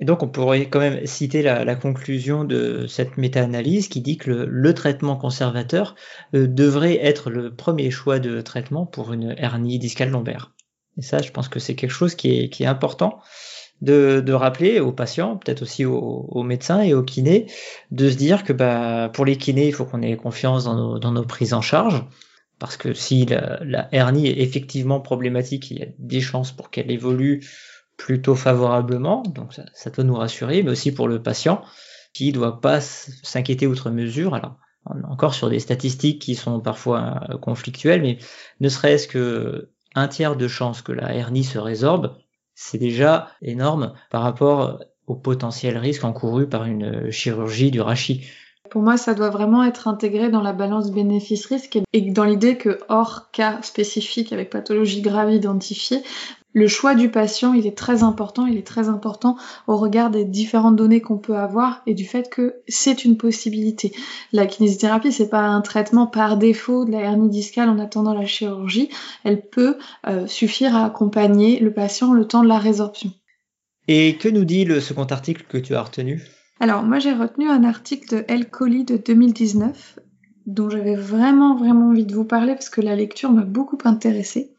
Et 0.02 0.06
donc 0.06 0.24
on 0.24 0.28
pourrait 0.28 0.66
quand 0.66 0.82
même 0.82 1.06
citer 1.06 1.42
la, 1.42 1.76
conclusion 1.76 2.44
de 2.44 2.86
cette 2.86 3.16
méta-analyse 3.16 3.88
qui 3.88 4.02
dit 4.02 4.18
que 4.18 4.30
le, 4.30 4.74
traitement 4.74 5.16
conservateur 5.16 5.96
euh, 6.36 6.48
devrait 6.48 7.00
être 7.02 7.30
le 7.30 7.56
premier 7.56 7.92
choix 7.92 8.20
de 8.20 8.42
traitement 8.42 8.86
pour 8.86 9.14
une 9.14 9.34
hernie 9.38 9.80
discale 9.80 10.10
lombaire. 10.10 10.52
Et 10.98 11.02
ça, 11.02 11.20
je 11.20 11.32
pense 11.32 11.48
que 11.48 11.60
c'est 11.60 11.76
quelque 11.76 11.92
chose 11.92 12.14
qui 12.14 12.38
est, 12.38 12.50
qui 12.50 12.64
est 12.64 12.68
important 12.68 13.22
de, 13.82 14.34
rappeler 14.34 14.82
aux 14.82 14.92
patients, 14.92 15.38
peut-être 15.38 15.62
aussi 15.62 15.86
aux, 15.86 16.44
médecins 16.44 16.82
et 16.82 16.94
aux 16.94 17.04
kinés, 17.04 17.46
de 17.92 18.10
se 18.10 18.18
dire 18.18 18.44
que 18.44 18.52
bah, 18.52 19.10
pour 19.14 19.24
les 19.24 19.38
kinés, 19.38 19.68
il 19.68 19.74
faut 19.74 19.86
qu'on 19.86 20.02
ait 20.02 20.18
confiance 20.18 20.66
dans 20.66 21.12
nos, 21.12 21.24
prises 21.24 21.54
en 21.54 21.62
charge. 21.62 22.04
Parce 22.60 22.78
que 22.78 22.94
si 22.94 23.26
la, 23.26 23.88
hernie 23.92 24.28
est 24.28 24.40
effectivement 24.40 25.00
problématique, 25.00 25.70
il 25.72 25.80
y 25.80 25.84
a 25.84 25.88
des 26.00 26.22
chances 26.22 26.52
pour 26.52 26.70
qu'elle 26.70 26.92
évolue 26.92 27.46
plutôt 27.98 28.36
favorablement, 28.36 29.24
donc 29.24 29.54
ça, 29.54 29.66
ça, 29.74 29.90
doit 29.90 30.04
nous 30.04 30.16
rassurer, 30.16 30.64
mais 30.64 30.72
aussi 30.72 30.92
pour 30.92 31.08
le 31.08 31.22
patient 31.22 31.64
qui 32.14 32.28
ne 32.28 32.34
doit 32.34 32.62
pas 32.62 32.82
s'inquiéter 32.82 33.68
outre 33.68 33.92
mesure. 33.92 34.34
Alors, 34.34 34.58
encore 35.10 35.34
sur 35.34 35.50
des 35.50 35.60
statistiques 35.60 36.22
qui 36.22 36.36
sont 36.36 36.60
parfois 36.60 37.28
conflictuelles, 37.42 38.02
mais 38.02 38.18
ne 38.60 38.70
serait-ce 38.70 39.08
que 39.08 39.70
un 39.96 40.08
tiers 40.08 40.36
de 40.36 40.48
chances 40.48 40.82
que 40.82 40.92
la 40.92 41.14
hernie 41.14 41.44
se 41.44 41.58
résorbe, 41.58 42.18
c'est 42.54 42.78
déjà 42.78 43.30
énorme 43.42 43.94
par 44.10 44.24
rapport 44.24 44.80
au 45.06 45.16
potentiel 45.16 45.78
risque 45.78 46.04
encouru 46.04 46.48
par 46.48 46.66
une 46.66 47.12
chirurgie 47.12 47.72
du 47.72 47.82
rachis. 47.82 48.28
Pour 48.70 48.82
moi, 48.82 48.98
ça 48.98 49.14
doit 49.14 49.30
vraiment 49.30 49.64
être 49.64 49.88
intégré 49.88 50.30
dans 50.30 50.42
la 50.42 50.54
balance 50.54 50.92
bénéfice-risque 50.92 51.80
et 51.94 52.02
dans 52.02 52.24
l'idée 52.24 52.58
que 52.58 52.80
hors 52.90 53.32
cas 53.32 53.62
spécifique 53.62 54.34
avec 54.34 54.50
pathologie 54.50 55.02
grave 55.02 55.32
identifiée, 55.32 56.02
le 56.54 56.68
choix 56.68 56.96
du 56.96 57.10
patient, 57.10 57.54
il 57.54 57.68
est 57.68 57.78
très 57.78 58.02
important, 58.02 58.48
il 58.48 58.58
est 58.58 58.66
très 58.66 58.90
important 58.90 59.38
au 59.68 59.78
regard 59.78 60.10
des 60.10 60.26
différentes 60.26 60.76
données 60.76 61.02
qu'on 61.02 61.20
peut 61.20 61.38
avoir 61.38 61.84
et 61.86 61.94
du 61.94 62.04
fait 62.04 62.32
que 62.32 62.56
c'est 62.68 63.06
une 63.06 63.16
possibilité. 63.16 63.92
La 64.34 64.48
kinésithérapie, 64.48 65.12
c'est 65.12 65.30
pas 65.30 65.44
un 65.44 65.62
traitement 65.62 66.08
par 66.08 66.36
défaut 66.36 66.84
de 66.84 66.92
la 66.92 67.02
hernie 67.02 67.30
discale 67.30 67.70
en 67.70 67.78
attendant 67.78 68.16
la 68.16 68.26
chirurgie, 68.26 68.90
elle 69.24 69.42
peut 69.42 69.78
euh, 70.08 70.26
suffire 70.26 70.76
à 70.76 70.86
accompagner 70.86 71.60
le 71.60 71.72
patient 71.72 72.12
le 72.12 72.26
temps 72.26 72.42
de 72.42 72.48
la 72.48 72.58
résorption. 72.58 73.12
Et 73.88 74.18
que 74.18 74.28
nous 74.28 74.44
dit 74.44 74.66
le 74.66 74.82
second 74.82 75.06
article 75.06 75.46
que 75.48 75.60
tu 75.60 75.76
as 75.76 75.84
retenu? 75.84 76.24
Alors 76.60 76.84
moi 76.84 76.98
j'ai 77.00 77.14
retenu 77.14 77.50
un 77.50 77.64
article 77.64 78.16
de 78.16 78.26
El 78.28 78.50
Colli 78.50 78.84
de 78.84 78.98
2019 78.98 80.00
dont 80.48 80.70
j'avais 80.70 80.96
vraiment 80.96 81.56
vraiment 81.56 81.90
envie 81.90 82.06
de 82.06 82.16
vous 82.16 82.26
parler 82.26 82.54
parce 82.54 82.70
que 82.70 82.82
la 82.82 82.96
lecture 82.96 83.32
m'a 83.32 83.44
beaucoup 83.44 83.78
intéressée. 83.84 84.56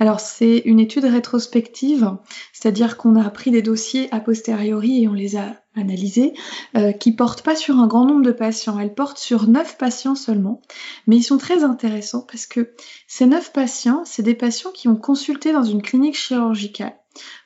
Alors 0.00 0.20
c'est 0.20 0.58
une 0.64 0.80
étude 0.80 1.04
rétrospective, 1.04 2.16
c'est-à-dire 2.52 2.96
qu'on 2.96 3.16
a 3.16 3.28
pris 3.30 3.50
des 3.50 3.62
dossiers 3.62 4.08
a 4.12 4.20
posteriori 4.20 5.02
et 5.02 5.08
on 5.08 5.12
les 5.12 5.36
a 5.36 5.56
analysés, 5.76 6.34
euh, 6.76 6.92
qui 6.92 7.12
portent 7.12 7.42
pas 7.42 7.56
sur 7.56 7.78
un 7.78 7.86
grand 7.86 8.06
nombre 8.06 8.22
de 8.22 8.32
patients. 8.32 8.78
Elles 8.78 8.94
portent 8.94 9.18
sur 9.18 9.48
neuf 9.48 9.76
patients 9.76 10.14
seulement, 10.14 10.62
mais 11.06 11.16
ils 11.16 11.22
sont 11.22 11.38
très 11.38 11.62
intéressants 11.62 12.22
parce 12.22 12.46
que 12.46 12.72
ces 13.06 13.26
neuf 13.26 13.52
patients, 13.52 14.02
c'est 14.04 14.22
des 14.22 14.34
patients 14.34 14.70
qui 14.72 14.88
ont 14.88 14.96
consulté 14.96 15.52
dans 15.52 15.64
une 15.64 15.82
clinique 15.82 16.16
chirurgicale 16.16 16.94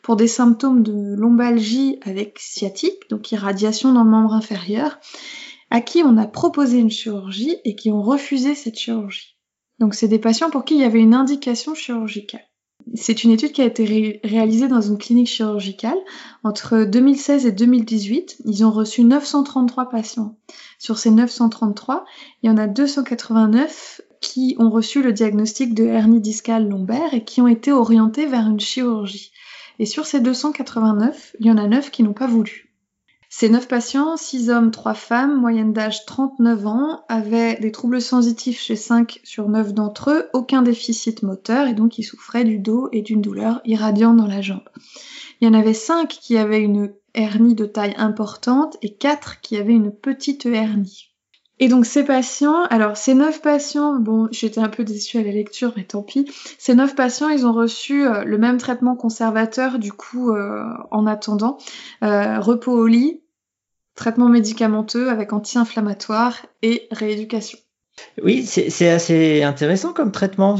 pour 0.03 0.17
des 0.17 0.29
symptômes 0.29 0.83
de 0.83 1.15
lombalgie 1.17 1.99
avec 2.03 2.39
sciatique, 2.39 3.09
donc 3.11 3.31
irradiation 3.33 3.93
dans 3.93 4.05
le 4.05 4.11
membre 4.11 4.35
inférieur, 4.35 4.99
à 5.71 5.81
qui 5.81 6.03
on 6.03 6.17
a 6.17 6.27
proposé 6.27 6.79
une 6.79 6.91
chirurgie 6.91 7.57
et 7.65 7.75
qui 7.75 7.91
ont 7.91 8.03
refusé 8.03 8.55
cette 8.55 8.79
chirurgie. 8.79 9.37
Donc 9.79 9.95
c'est 9.95 10.09
des 10.09 10.19
patients 10.19 10.51
pour 10.51 10.65
qui 10.65 10.75
il 10.75 10.81
y 10.81 10.85
avait 10.85 11.01
une 11.01 11.15
indication 11.15 11.75
chirurgicale. 11.75 12.45
C'est 12.95 13.25
une 13.25 13.33
étude 13.33 13.53
qui 13.53 13.61
a 13.61 13.67
été 13.67 14.21
réalisée 14.25 14.69
dans 14.69 14.81
une 14.81 14.99
clinique 14.99 15.27
chirurgicale 15.27 15.99
entre 16.43 16.85
2016 16.85 17.45
et 17.47 17.53
2018. 17.53 18.39
Ils 18.45 18.65
ont 18.65 18.71
reçu 18.71 19.05
933 19.05 19.91
patients. 19.91 20.39
Sur 20.79 20.97
ces 20.97 21.11
933, 21.11 22.05
il 22.43 22.47
y 22.47 22.51
en 22.51 22.57
a 22.57 22.67
289 22.67 24.01
qui 24.21 24.57
ont 24.59 24.71
reçu 24.71 25.03
le 25.03 25.13
diagnostic 25.13 25.75
de 25.75 25.85
hernie 25.85 26.21
discale 26.21 26.69
lombaire 26.69 27.15
et 27.15 27.25
qui 27.25 27.41
ont 27.41 27.49
été 27.49 27.73
orientés 27.73 28.27
vers 28.27 28.47
une 28.47 28.61
chirurgie. 28.61 29.33
Et 29.79 29.87
sur 29.87 30.07
ces 30.07 30.21
289, 30.21 31.37
il 31.41 31.47
y 31.47 31.51
en 31.51 31.59
a 31.59 31.67
9 31.67 31.91
qui 31.91 32.03
n'ont 32.03 32.13
pas 32.13 32.27
voulu. 32.27 32.69
Ces 33.31 33.51
neuf 33.51 33.69
patients, 33.69 34.17
6 34.17 34.49
hommes, 34.49 34.71
3 34.71 34.95
femmes, 34.95 35.39
moyenne 35.39 35.75
d'âge 35.75 36.07
39 36.07 36.67
ans, 36.67 37.05
avaient 37.09 37.57
des 37.57 37.71
troubles 37.71 38.01
sensitifs 38.01 38.59
chez 38.59 38.75
5 38.75 39.21
sur 39.23 39.51
9 39.51 39.75
d'entre 39.75 40.11
eux, 40.11 40.29
aucun 40.33 40.63
déficit 40.63 41.23
moteur 41.23 41.69
et 41.69 41.75
donc 41.75 41.99
ils 41.99 42.05
souffraient 42.05 42.45
du 42.45 42.59
dos 42.59 42.89
et 42.91 43.03
d'une 43.03 43.21
douleur 43.21 43.61
irradiante 43.67 44.17
dans 44.17 44.27
la 44.27 44.41
jambe. 44.41 44.69
Il 45.41 45.47
y 45.47 45.51
en 45.51 45.55
avait 45.55 45.75
5 45.75 46.09
qui 46.09 46.39
avaient 46.39 46.63
une 46.63 46.95
hernie 47.15 47.55
de 47.55 47.67
taille 47.67 47.95
importante 47.99 48.79
et 48.81 48.95
4 48.95 49.43
qui 49.43 49.59
avaient 49.59 49.75
une 49.75 49.93
petite 49.93 50.47
hernie. 50.47 51.11
Et 51.61 51.69
donc 51.69 51.87
ces 51.87 52.05
patients, 52.05 52.65
alors 52.65 52.97
ces 52.97 53.15
neuf 53.15 53.43
patients, 53.43 53.99
bon, 53.99 54.29
j'étais 54.31 54.61
un 54.61 54.69
peu 54.69 54.85
déçue 54.85 55.19
à 55.19 55.23
la 55.23 55.33
lecture, 55.33 55.73
mais 55.77 55.85
tant 55.85 56.03
pis. 56.03 56.31
Ces 56.59 56.75
neuf 56.75 56.95
patients, 56.95 57.29
ils 57.29 57.47
ont 57.47 57.53
reçu 57.53 58.07
euh, 58.07 58.25
le 58.25 58.39
même 58.39 58.59
traitement 58.59 58.95
conservateur, 58.95 59.79
du 59.79 59.93
coup, 59.93 60.31
euh, 60.31 60.65
en 60.91 61.07
attendant, 61.07 61.59
euh, 62.05 62.39
repos 62.39 62.73
au 62.73 62.87
lit, 62.87 63.23
traitement 63.97 64.29
médicamenteux 64.29 65.11
avec 65.11 65.33
anti-inflammatoire 65.33 66.47
et 66.63 66.87
rééducation. 66.93 67.59
Oui, 68.23 68.47
c'est 68.47 68.89
assez 68.89 69.43
intéressant 69.43 69.93
comme 69.93 70.13
traitement. 70.13 70.57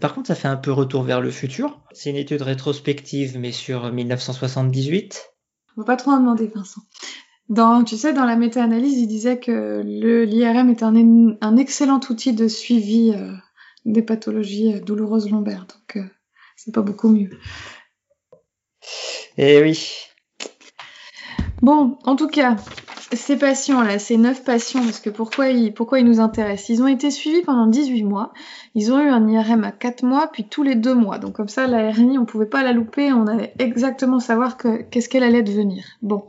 par 0.00 0.14
contre, 0.14 0.28
ça 0.28 0.36
fait 0.36 0.46
un 0.46 0.56
peu 0.56 0.70
retour 0.70 1.02
vers 1.02 1.20
le 1.20 1.32
futur. 1.32 1.80
C'est 1.92 2.10
une 2.10 2.16
étude 2.16 2.42
rétrospective, 2.42 3.36
mais 3.36 3.50
sur 3.50 3.90
1978. 3.92 5.32
On 5.76 5.80
va 5.80 5.86
pas 5.86 5.96
trop 5.96 6.12
en 6.12 6.20
demander, 6.20 6.46
Vincent. 6.46 6.82
Dans, 7.48 7.82
tu 7.82 7.96
sais, 7.96 8.12
dans 8.12 8.26
la 8.26 8.36
méta-analyse, 8.36 8.98
il 8.98 9.06
disait 9.06 9.38
que 9.38 9.80
l'IRM 9.82 10.68
est 10.68 10.82
un, 10.82 10.94
un, 11.40 11.56
excellent 11.56 12.00
outil 12.10 12.34
de 12.34 12.46
suivi 12.46 13.12
euh, 13.14 13.32
des 13.86 14.02
pathologies 14.02 14.74
euh, 14.74 14.80
douloureuses 14.80 15.30
lombaires. 15.30 15.66
Donc, 15.66 15.96
euh, 15.96 16.08
c'est 16.56 16.74
pas 16.74 16.82
beaucoup 16.82 17.08
mieux. 17.08 17.30
Eh 19.38 19.62
oui. 19.62 19.96
Bon, 21.62 21.96
en 22.04 22.16
tout 22.16 22.28
cas, 22.28 22.56
ces 23.12 23.38
patients-là, 23.38 23.98
ces 23.98 24.18
neuf 24.18 24.44
patients, 24.44 24.82
parce 24.82 25.00
que 25.00 25.08
pourquoi 25.08 25.48
ils, 25.48 25.72
pourquoi 25.72 26.00
ils 26.00 26.04
nous 26.04 26.20
intéressent? 26.20 26.68
Ils 26.68 26.82
ont 26.82 26.86
été 26.86 27.10
suivis 27.10 27.40
pendant 27.42 27.66
18 27.66 28.02
mois. 28.04 28.32
Ils 28.74 28.92
ont 28.92 29.00
eu 29.00 29.08
un 29.08 29.26
IRM 29.26 29.64
à 29.64 29.72
4 29.72 30.02
mois, 30.02 30.28
puis 30.30 30.44
tous 30.44 30.62
les 30.62 30.74
2 30.74 30.94
mois. 30.94 31.18
Donc 31.18 31.34
comme 31.34 31.48
ça, 31.48 31.66
la 31.66 31.90
RNI, 31.90 32.18
on 32.18 32.26
pouvait 32.26 32.46
pas 32.46 32.62
la 32.62 32.72
louper, 32.72 33.12
on 33.12 33.26
allait 33.26 33.54
exactement 33.58 34.20
savoir 34.20 34.58
qu'est-ce 34.90 35.08
qu'elle 35.08 35.22
allait 35.22 35.42
devenir. 35.42 35.84
Bon. 36.02 36.26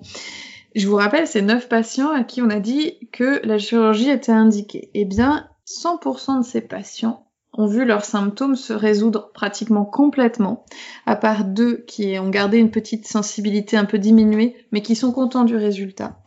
Je 0.75 0.87
vous 0.87 0.95
rappelle, 0.95 1.27
c'est 1.27 1.41
neuf 1.41 1.67
patients 1.67 2.11
à 2.11 2.23
qui 2.23 2.41
on 2.41 2.49
a 2.49 2.59
dit 2.59 3.09
que 3.11 3.41
la 3.43 3.57
chirurgie 3.57 4.09
était 4.09 4.31
indiquée. 4.31 4.91
Eh 4.93 5.05
bien, 5.05 5.47
100% 5.67 6.39
de 6.39 6.45
ces 6.45 6.61
patients 6.61 7.25
ont 7.53 7.65
vu 7.65 7.85
leurs 7.85 8.05
symptômes 8.05 8.55
se 8.55 8.73
résoudre 8.73 9.31
pratiquement 9.33 9.85
complètement, 9.85 10.65
à 11.05 11.15
part 11.15 11.45
deux 11.45 11.77
qui 11.87 12.17
ont 12.19 12.29
gardé 12.29 12.59
une 12.59 12.71
petite 12.71 13.07
sensibilité 13.07 13.75
un 13.77 13.85
peu 13.85 13.97
diminuée, 13.97 14.55
mais 14.71 14.81
qui 14.81 14.95
sont 14.95 15.11
contents 15.11 15.43
du 15.43 15.55
résultat. 15.55 16.19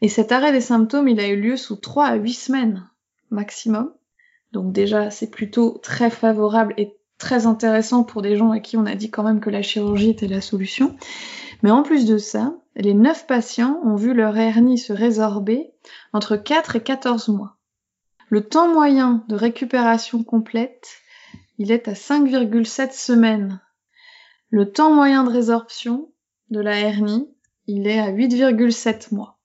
Et 0.00 0.08
cet 0.08 0.32
arrêt 0.32 0.52
des 0.52 0.60
symptômes, 0.60 1.08
il 1.08 1.20
a 1.20 1.28
eu 1.28 1.40
lieu 1.40 1.56
sous 1.56 1.76
3 1.76 2.06
à 2.06 2.14
8 2.14 2.32
semaines 2.32 2.88
maximum. 3.30 3.92
Donc 4.52 4.72
déjà, 4.72 5.10
c'est 5.10 5.30
plutôt 5.30 5.78
très 5.82 6.10
favorable 6.10 6.74
et 6.76 6.96
très 7.18 7.46
intéressant 7.46 8.04
pour 8.04 8.22
des 8.22 8.36
gens 8.36 8.50
à 8.50 8.60
qui 8.60 8.76
on 8.76 8.86
a 8.86 8.94
dit 8.94 9.10
quand 9.10 9.22
même 9.22 9.40
que 9.40 9.50
la 9.50 9.62
chirurgie 9.62 10.10
était 10.10 10.28
la 10.28 10.40
solution. 10.40 10.96
Mais 11.62 11.70
en 11.70 11.82
plus 11.82 12.04
de 12.04 12.18
ça, 12.18 12.54
les 12.76 12.94
9 12.94 13.26
patients 13.26 13.80
ont 13.84 13.96
vu 13.96 14.14
leur 14.14 14.36
hernie 14.36 14.78
se 14.78 14.92
résorber 14.92 15.72
entre 16.12 16.36
4 16.36 16.76
et 16.76 16.82
14 16.82 17.28
mois. 17.28 17.56
Le 18.28 18.42
temps 18.42 18.72
moyen 18.72 19.24
de 19.28 19.34
récupération 19.34 20.24
complète, 20.24 20.88
il 21.58 21.70
est 21.70 21.86
à 21.88 21.92
5,7 21.92 22.92
semaines. 22.92 23.60
Le 24.50 24.70
temps 24.70 24.92
moyen 24.92 25.24
de 25.24 25.30
résorption 25.30 26.10
de 26.50 26.60
la 26.60 26.78
hernie, 26.78 27.28
il 27.66 27.86
est 27.86 27.98
à 27.98 28.10
8,7 28.10 29.14
mois. 29.14 29.38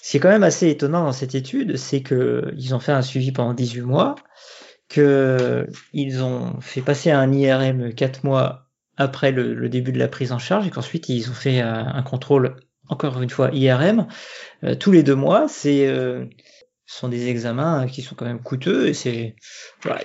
Ce 0.00 0.10
qui 0.10 0.16
est 0.16 0.20
quand 0.20 0.28
même 0.28 0.42
assez 0.42 0.68
étonnant 0.68 1.04
dans 1.04 1.12
cette 1.12 1.34
étude, 1.34 1.76
c'est 1.76 2.02
qu'ils 2.02 2.74
ont 2.74 2.80
fait 2.80 2.92
un 2.92 3.02
suivi 3.02 3.32
pendant 3.32 3.54
18 3.54 3.82
mois, 3.82 4.14
qu'ils 4.88 6.22
ont 6.22 6.60
fait 6.60 6.82
passer 6.82 7.10
un 7.10 7.32
IRM 7.32 7.94
4 7.94 8.24
mois 8.24 8.61
après 8.96 9.32
le, 9.32 9.68
début 9.68 9.92
de 9.92 9.98
la 9.98 10.08
prise 10.08 10.32
en 10.32 10.38
charge 10.38 10.66
et 10.66 10.70
qu'ensuite 10.70 11.08
ils 11.08 11.30
ont 11.30 11.34
fait 11.34 11.62
euh, 11.62 11.84
un, 11.84 12.02
contrôle, 12.02 12.56
encore 12.88 13.20
une 13.22 13.30
fois, 13.30 13.50
IRM, 13.52 14.06
euh, 14.64 14.74
tous 14.74 14.92
les 14.92 15.02
deux 15.02 15.14
mois. 15.14 15.48
C'est 15.48 15.86
euh, 15.86 16.26
sont 16.84 17.08
des 17.08 17.28
examens 17.28 17.86
qui 17.86 18.02
sont 18.02 18.14
quand 18.14 18.26
même 18.26 18.42
coûteux 18.42 18.88
et 18.88 18.94
c'est 18.94 19.36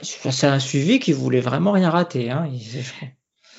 c'est 0.01 0.47
un 0.47 0.59
suivi 0.59 0.99
qui 0.99 1.11
voulait 1.11 1.41
vraiment 1.41 1.71
rien 1.71 1.89
rater. 1.89 2.31
Hein. 2.31 2.49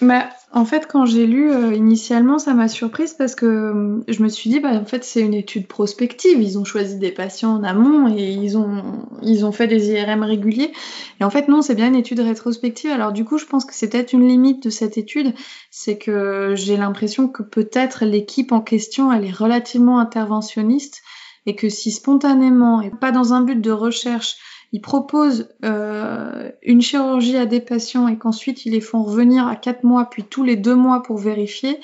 Bah, 0.01 0.29
en 0.53 0.65
fait, 0.65 0.87
quand 0.87 1.07
j'ai 1.07 1.27
lu 1.27 1.51
euh, 1.51 1.75
initialement, 1.75 2.39
ça 2.39 2.55
m'a 2.55 2.69
surprise 2.69 3.15
parce 3.15 3.35
que 3.35 3.47
euh, 3.47 4.05
je 4.07 4.23
me 4.23 4.29
suis 4.29 4.49
dit, 4.49 4.61
bah, 4.61 4.71
en 4.71 4.85
fait, 4.85 5.03
c'est 5.03 5.21
une 5.21 5.35
étude 5.35 5.67
prospective. 5.67 6.41
Ils 6.41 6.57
ont 6.59 6.65
choisi 6.65 6.99
des 6.99 7.11
patients 7.11 7.57
en 7.57 7.65
amont 7.65 8.09
et 8.17 8.31
ils 8.31 8.57
ont, 8.57 8.83
ils 9.23 9.45
ont 9.45 9.51
fait 9.51 9.67
des 9.67 9.91
IRM 9.91 10.23
réguliers. 10.23 10.73
Et 11.21 11.25
en 11.25 11.31
fait, 11.31 11.49
non, 11.49 11.63
c'est 11.63 11.75
bien 11.75 11.89
une 11.89 11.97
étude 11.97 12.21
rétrospective. 12.21 12.91
Alors, 12.91 13.13
du 13.13 13.25
coup, 13.25 13.39
je 13.39 13.47
pense 13.47 13.65
que 13.65 13.75
c'est 13.75 13.89
peut-être 13.89 14.13
une 14.13 14.29
limite 14.29 14.63
de 14.63 14.71
cette 14.71 14.99
étude. 14.99 15.35
C'est 15.71 15.99
que 15.99 16.55
j'ai 16.55 16.77
l'impression 16.77 17.27
que 17.29 17.43
peut-être 17.43 18.05
l'équipe 18.05 18.53
en 18.53 18.61
question, 18.61 19.13
elle 19.13 19.25
est 19.25 19.35
relativement 19.35 19.99
interventionniste 19.99 21.03
et 21.47 21.57
que 21.57 21.69
si 21.69 21.91
spontanément 21.91 22.83
et 22.83 22.91
pas 22.91 23.11
dans 23.11 23.33
un 23.33 23.41
but 23.41 23.61
de 23.61 23.71
recherche, 23.73 24.37
ils 24.73 24.81
proposent 24.81 25.49
euh, 25.65 26.51
une 26.63 26.83
chirurgie 26.83 27.37
à 27.37 27.47
des 27.47 27.61
patients 27.61 28.09
et 28.09 28.19
qu'ensuite 28.19 28.67
ils 28.67 28.73
les 28.73 28.81
font 28.81 29.03
revenir 29.03 29.47
à 29.47 29.57
quatre 29.57 29.85
mois 29.85 30.09
puis 30.11 30.25
tous 30.25 30.45
les 30.45 30.57
deux 30.57 30.75
mois 30.75 31.03
pour 31.03 31.19
vérifier, 31.19 31.81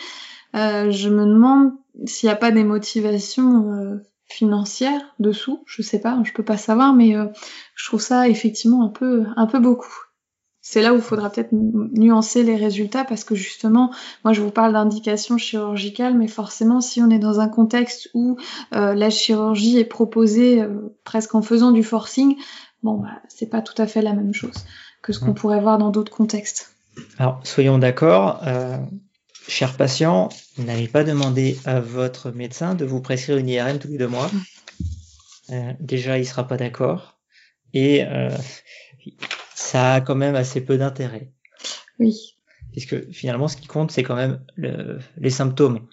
euh, 0.55 0.91
je 0.91 1.09
me 1.09 1.25
demande 1.25 1.73
s'il 2.07 2.29
n'y 2.29 2.33
a 2.33 2.37
pas 2.37 2.50
des 2.50 2.64
motivations 2.64 3.73
euh, 3.73 4.03
financières 4.26 5.14
dessous. 5.19 5.62
Je 5.67 5.83
sais 5.83 6.00
pas, 6.00 6.21
je 6.25 6.33
peux 6.33 6.45
pas 6.45 6.57
savoir, 6.57 6.95
mais 6.95 7.17
euh, 7.17 7.26
je 7.75 7.87
trouve 7.87 8.00
ça 8.00 8.29
effectivement 8.29 8.85
un 8.85 8.88
peu 8.88 9.25
un 9.37 9.47
peu 9.47 9.61
beaucoup 9.61 10.05
c'est 10.67 10.81
là 10.81 10.95
où 10.95 10.97
il 10.97 11.03
faudra 11.03 11.29
peut-être 11.29 11.53
nuancer 11.53 12.43
les 12.43 12.57
résultats 12.57 13.05
parce 13.05 13.23
que 13.23 13.35
justement, 13.35 13.93
moi 14.25 14.33
je 14.33 14.41
vous 14.41 14.50
parle 14.50 14.73
d'indication 14.73 15.37
chirurgicale, 15.37 16.17
mais 16.17 16.26
forcément 16.26 16.81
si 16.81 17.03
on 17.03 17.11
est 17.11 17.19
dans 17.19 17.38
un 17.38 17.49
contexte 17.49 18.09
où 18.14 18.38
euh, 18.75 18.95
la 18.95 19.11
chirurgie 19.11 19.79
est 19.79 19.85
proposée 19.85 20.62
euh, 20.62 20.97
presque 21.05 21.35
en 21.35 21.43
faisant 21.43 21.71
du 21.71 21.83
forcing, 21.83 22.37
bon 22.85 22.99
bah 22.99 23.21
c'est 23.29 23.50
pas 23.50 23.62
tout 23.62 23.81
à 23.83 23.88
fait 23.88 24.03
la 24.03 24.12
même 24.12 24.33
chose 24.33 24.55
que 25.03 25.12
ce 25.12 25.19
qu'on 25.19 25.33
mmh. 25.33 25.35
pourrait 25.35 25.61
voir 25.61 25.79
dans 25.79 25.91
d'autres 25.91 26.12
contextes. 26.12 26.76
Alors 27.19 27.41
soyons 27.45 27.79
d'accord, 27.79 28.41
euh, 28.47 28.79
chers 29.49 29.76
patients, 29.76 30.29
n'allez 30.59 30.87
pas 30.87 31.03
demander 31.03 31.59
à 31.64 31.81
votre 31.81 32.31
médecin 32.31 32.76
de 32.76 32.85
vous 32.85 33.00
prescrire 33.00 33.37
une 33.38 33.49
IRM 33.49 33.79
tous 33.79 33.88
les 33.88 33.99
deux 33.99 34.07
mois. 34.07 34.31
Euh, 35.50 35.73
déjà, 35.81 36.19
il 36.19 36.25
sera 36.25 36.47
pas 36.47 36.57
d'accord 36.57 37.19
et 37.75 38.05
ça 39.55 39.95
a 39.95 40.00
quand 40.00 40.14
même 40.14 40.37
assez 40.37 40.61
peu 40.61 40.79
d'intérêt. 40.79 41.33
Oui. 41.99 42.37
Puisque 42.73 43.11
finalement, 43.11 43.49
ce 43.49 43.57
qui 43.57 43.67
compte, 43.67 43.91
c'est 43.91 44.05
quand 44.05 44.14
même 44.14 44.45
les 44.57 45.31
symptômes. 45.31 45.87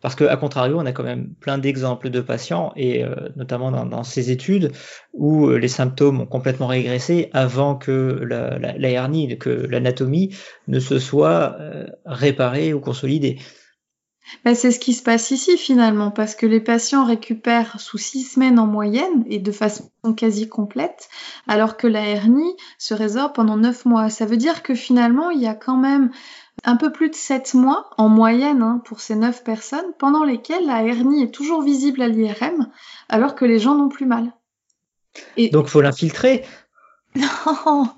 Parce 0.00 0.14
que, 0.14 0.24
à 0.24 0.36
contrario, 0.36 0.78
on 0.78 0.86
a 0.86 0.92
quand 0.92 1.02
même 1.02 1.34
plein 1.40 1.58
d'exemples 1.58 2.10
de 2.10 2.20
patients, 2.20 2.72
et 2.76 3.04
euh, 3.04 3.30
notamment 3.36 3.72
dans, 3.72 4.04
ces 4.04 4.30
études, 4.30 4.72
où 5.12 5.46
euh, 5.46 5.56
les 5.56 5.68
symptômes 5.68 6.20
ont 6.20 6.26
complètement 6.26 6.66
régressé 6.66 7.30
avant 7.32 7.74
que 7.74 8.20
la, 8.22 8.58
la, 8.58 8.90
hernie, 8.90 9.38
que 9.38 9.50
l'anatomie 9.50 10.36
ne 10.68 10.78
se 10.78 10.98
soit 10.98 11.56
euh, 11.58 11.86
réparée 12.04 12.74
ou 12.74 12.80
consolidée. 12.80 13.38
Ben, 14.44 14.54
c'est 14.54 14.70
ce 14.70 14.80
qui 14.80 14.94
se 14.94 15.02
passe 15.02 15.30
ici 15.30 15.58
finalement, 15.58 16.10
parce 16.10 16.34
que 16.34 16.46
les 16.46 16.60
patients 16.60 17.04
récupèrent 17.04 17.78
sous 17.78 17.98
six 17.98 18.22
semaines 18.22 18.58
en 18.58 18.66
moyenne 18.66 19.24
et 19.26 19.38
de 19.38 19.52
façon 19.52 19.90
quasi 20.16 20.48
complète, 20.48 21.08
alors 21.46 21.76
que 21.76 21.86
la 21.86 22.06
hernie 22.06 22.56
se 22.78 22.94
résorbe 22.94 23.34
pendant 23.34 23.56
neuf 23.56 23.84
mois. 23.84 24.08
Ça 24.08 24.24
veut 24.24 24.38
dire 24.38 24.62
que 24.62 24.74
finalement, 24.74 25.30
il 25.30 25.40
y 25.40 25.46
a 25.46 25.54
quand 25.54 25.76
même 25.76 26.10
un 26.64 26.76
peu 26.76 26.90
plus 26.90 27.10
de 27.10 27.14
sept 27.14 27.54
mois 27.54 27.90
en 27.98 28.08
moyenne 28.08 28.62
hein, 28.62 28.82
pour 28.84 29.00
ces 29.00 29.14
neuf 29.14 29.44
personnes, 29.44 29.92
pendant 29.98 30.24
lesquelles 30.24 30.66
la 30.66 30.82
hernie 30.82 31.22
est 31.22 31.34
toujours 31.34 31.62
visible 31.62 32.02
à 32.02 32.08
l'IRM, 32.08 32.68
alors 33.08 33.34
que 33.34 33.44
les 33.44 33.58
gens 33.58 33.74
n'ont 33.74 33.88
plus 33.88 34.06
mal. 34.06 34.32
Et... 35.36 35.50
Donc 35.50 35.66
faut 35.66 35.80
l'infiltrer. 35.80 36.44
Non, 37.16 37.88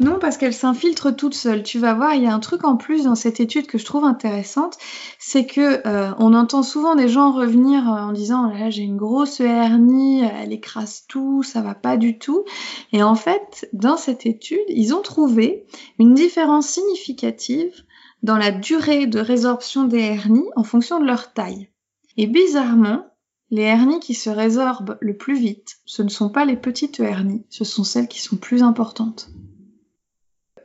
non, 0.00 0.18
parce 0.18 0.36
qu'elle 0.36 0.54
s'infiltre 0.54 1.14
toute 1.14 1.34
seule. 1.34 1.62
Tu 1.62 1.78
vas 1.78 1.94
voir, 1.94 2.14
il 2.14 2.22
y 2.22 2.26
a 2.26 2.34
un 2.34 2.40
truc 2.40 2.64
en 2.64 2.76
plus 2.76 3.04
dans 3.04 3.14
cette 3.14 3.40
étude 3.40 3.66
que 3.66 3.78
je 3.78 3.84
trouve 3.84 4.04
intéressante, 4.04 4.78
c'est 5.18 5.46
que 5.46 5.86
euh, 5.86 6.12
on 6.18 6.34
entend 6.34 6.62
souvent 6.62 6.94
des 6.94 7.08
gens 7.08 7.32
revenir 7.32 7.88
euh, 7.88 8.00
en 8.00 8.12
disant 8.12 8.48
là 8.48 8.70
j'ai 8.70 8.82
une 8.82 8.96
grosse 8.96 9.40
hernie, 9.40 10.22
elle 10.22 10.52
écrase 10.52 11.04
tout, 11.08 11.42
ça 11.42 11.60
va 11.60 11.74
pas 11.74 11.96
du 11.96 12.18
tout. 12.18 12.44
Et 12.92 13.02
en 13.02 13.14
fait, 13.14 13.68
dans 13.72 13.96
cette 13.96 14.26
étude, 14.26 14.60
ils 14.68 14.94
ont 14.94 15.02
trouvé 15.02 15.66
une 15.98 16.14
différence 16.14 16.68
significative 16.68 17.84
dans 18.22 18.36
la 18.36 18.50
durée 18.50 19.06
de 19.06 19.18
résorption 19.18 19.84
des 19.84 20.00
hernies 20.00 20.48
en 20.56 20.64
fonction 20.64 21.00
de 21.00 21.06
leur 21.06 21.32
taille. 21.32 21.68
Et 22.16 22.26
bizarrement, 22.26 23.06
les 23.50 23.62
hernies 23.62 24.00
qui 24.00 24.14
se 24.14 24.30
résorbent 24.30 24.96
le 25.00 25.16
plus 25.16 25.38
vite, 25.38 25.76
ce 25.84 26.02
ne 26.02 26.08
sont 26.08 26.30
pas 26.30 26.44
les 26.44 26.56
petites 26.56 27.00
hernies, 27.00 27.44
ce 27.50 27.64
sont 27.64 27.84
celles 27.84 28.08
qui 28.08 28.20
sont 28.20 28.36
plus 28.36 28.62
importantes. 28.62 29.30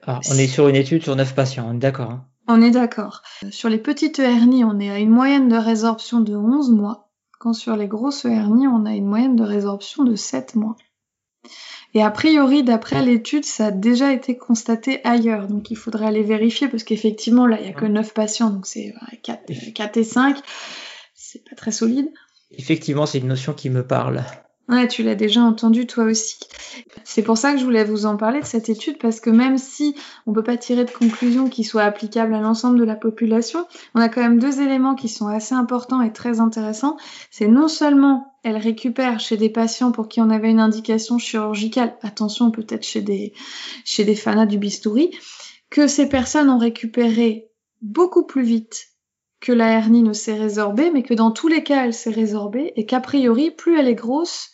Ah, 0.07 0.21
on 0.31 0.35
est 0.35 0.47
sur 0.47 0.69
une 0.69 0.77
étude 0.77 1.03
sur 1.03 1.17
9 1.17 1.35
patients, 1.35 1.67
on 1.69 1.75
est 1.75 1.79
d'accord. 1.79 2.11
Hein. 2.11 2.25
on 2.47 2.61
est 2.61 2.71
d'accord. 2.71 3.23
Sur 3.51 3.67
les 3.67 3.77
petites 3.77 4.19
hernies, 4.19 4.63
on 4.63 4.79
est 4.79 4.89
à 4.89 4.99
une 4.99 5.09
moyenne 5.09 5.49
de 5.49 5.57
résorption 5.57 6.21
de 6.21 6.33
11 6.33 6.71
mois, 6.71 7.09
quand 7.39 7.51
sur 7.51 7.75
les 7.75 7.87
grosses 7.87 8.23
hernies, 8.23 8.67
on 8.67 8.85
a 8.85 8.93
une 8.93 9.05
moyenne 9.05 9.35
de 9.35 9.43
résorption 9.43 10.05
de 10.05 10.15
7 10.15 10.55
mois. 10.55 10.77
Et 11.93 12.01
a 12.01 12.09
priori, 12.09 12.63
d'après 12.63 13.03
l'étude, 13.03 13.43
ça 13.43 13.67
a 13.67 13.71
déjà 13.71 14.13
été 14.13 14.37
constaté 14.37 15.01
ailleurs. 15.05 15.47
Donc 15.47 15.71
il 15.71 15.75
faudrait 15.75 16.05
aller 16.07 16.23
vérifier 16.23 16.69
parce 16.69 16.83
qu'effectivement, 16.83 17.45
là, 17.45 17.59
il 17.59 17.63
n'y 17.63 17.69
a 17.69 17.73
que 17.73 17.85
9 17.85 18.13
patients, 18.13 18.49
donc 18.49 18.65
c'est 18.65 18.93
4, 19.23 19.73
4 19.73 19.97
et 19.97 20.03
5. 20.03 20.37
C'est 21.15 21.43
pas 21.49 21.55
très 21.55 21.71
solide. 21.71 22.09
Effectivement, 22.51 23.05
c'est 23.05 23.17
une 23.17 23.27
notion 23.27 23.53
qui 23.53 23.69
me 23.69 23.85
parle. 23.85 24.23
Ouais, 24.69 24.87
tu 24.89 25.01
l'as 25.01 25.15
déjà 25.15 25.41
entendu 25.41 25.87
toi 25.87 26.03
aussi. 26.03 26.39
C'est 27.05 27.21
pour 27.21 27.37
ça 27.37 27.53
que 27.53 27.57
je 27.57 27.63
voulais 27.63 27.85
vous 27.85 28.05
en 28.05 28.17
parler 28.17 28.41
de 28.41 28.45
cette 28.45 28.67
étude 28.67 28.97
parce 28.97 29.21
que 29.21 29.29
même 29.29 29.57
si 29.57 29.95
on 30.25 30.33
peut 30.33 30.43
pas 30.43 30.57
tirer 30.57 30.83
de 30.83 30.91
conclusion 30.91 31.47
qui 31.47 31.63
soit 31.63 31.83
applicable 31.83 32.33
à 32.33 32.41
l'ensemble 32.41 32.77
de 32.77 32.83
la 32.83 32.95
population, 32.95 33.65
on 33.95 34.01
a 34.01 34.09
quand 34.09 34.21
même 34.21 34.39
deux 34.39 34.59
éléments 34.59 34.95
qui 34.95 35.07
sont 35.07 35.27
assez 35.27 35.55
importants 35.55 36.01
et 36.01 36.11
très 36.11 36.41
intéressants. 36.41 36.97
C'est 37.31 37.47
non 37.47 37.69
seulement 37.69 38.35
elle 38.43 38.57
récupère 38.57 39.21
chez 39.21 39.37
des 39.37 39.49
patients 39.49 39.93
pour 39.93 40.09
qui 40.09 40.19
on 40.19 40.29
avait 40.29 40.51
une 40.51 40.59
indication 40.59 41.17
chirurgicale, 41.17 41.95
attention 42.01 42.51
peut-être 42.51 42.83
chez 42.83 43.01
des 43.01 43.33
chez 43.85 44.03
des 44.03 44.15
fanats 44.15 44.45
du 44.45 44.57
bistouri, 44.57 45.11
que 45.69 45.87
ces 45.87 46.09
personnes 46.09 46.49
ont 46.49 46.57
récupéré 46.57 47.47
beaucoup 47.81 48.25
plus 48.25 48.43
vite 48.43 48.87
que 49.39 49.51
la 49.51 49.71
hernie 49.71 50.03
ne 50.03 50.13
s'est 50.13 50.37
résorbée, 50.37 50.91
mais 50.91 51.03
que 51.03 51.13
dans 51.13 51.31
tous 51.31 51.47
les 51.47 51.63
cas, 51.63 51.85
elle 51.85 51.93
s'est 51.93 52.09
résorbée 52.09 52.73
et 52.75 52.85
qu'a 52.85 52.99
priori, 52.99 53.51
plus 53.51 53.79
elle 53.79 53.87
est 53.87 53.95
grosse, 53.95 54.49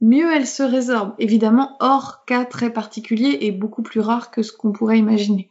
mieux 0.00 0.32
elle 0.34 0.46
se 0.46 0.62
résorbe. 0.62 1.14
Évidemment, 1.18 1.76
hors 1.80 2.24
cas 2.26 2.44
très 2.44 2.70
particulier 2.70 3.38
et 3.40 3.52
beaucoup 3.52 3.82
plus 3.82 4.00
rare 4.00 4.30
que 4.30 4.42
ce 4.42 4.52
qu'on 4.52 4.72
pourrait 4.72 4.98
imaginer. 4.98 5.50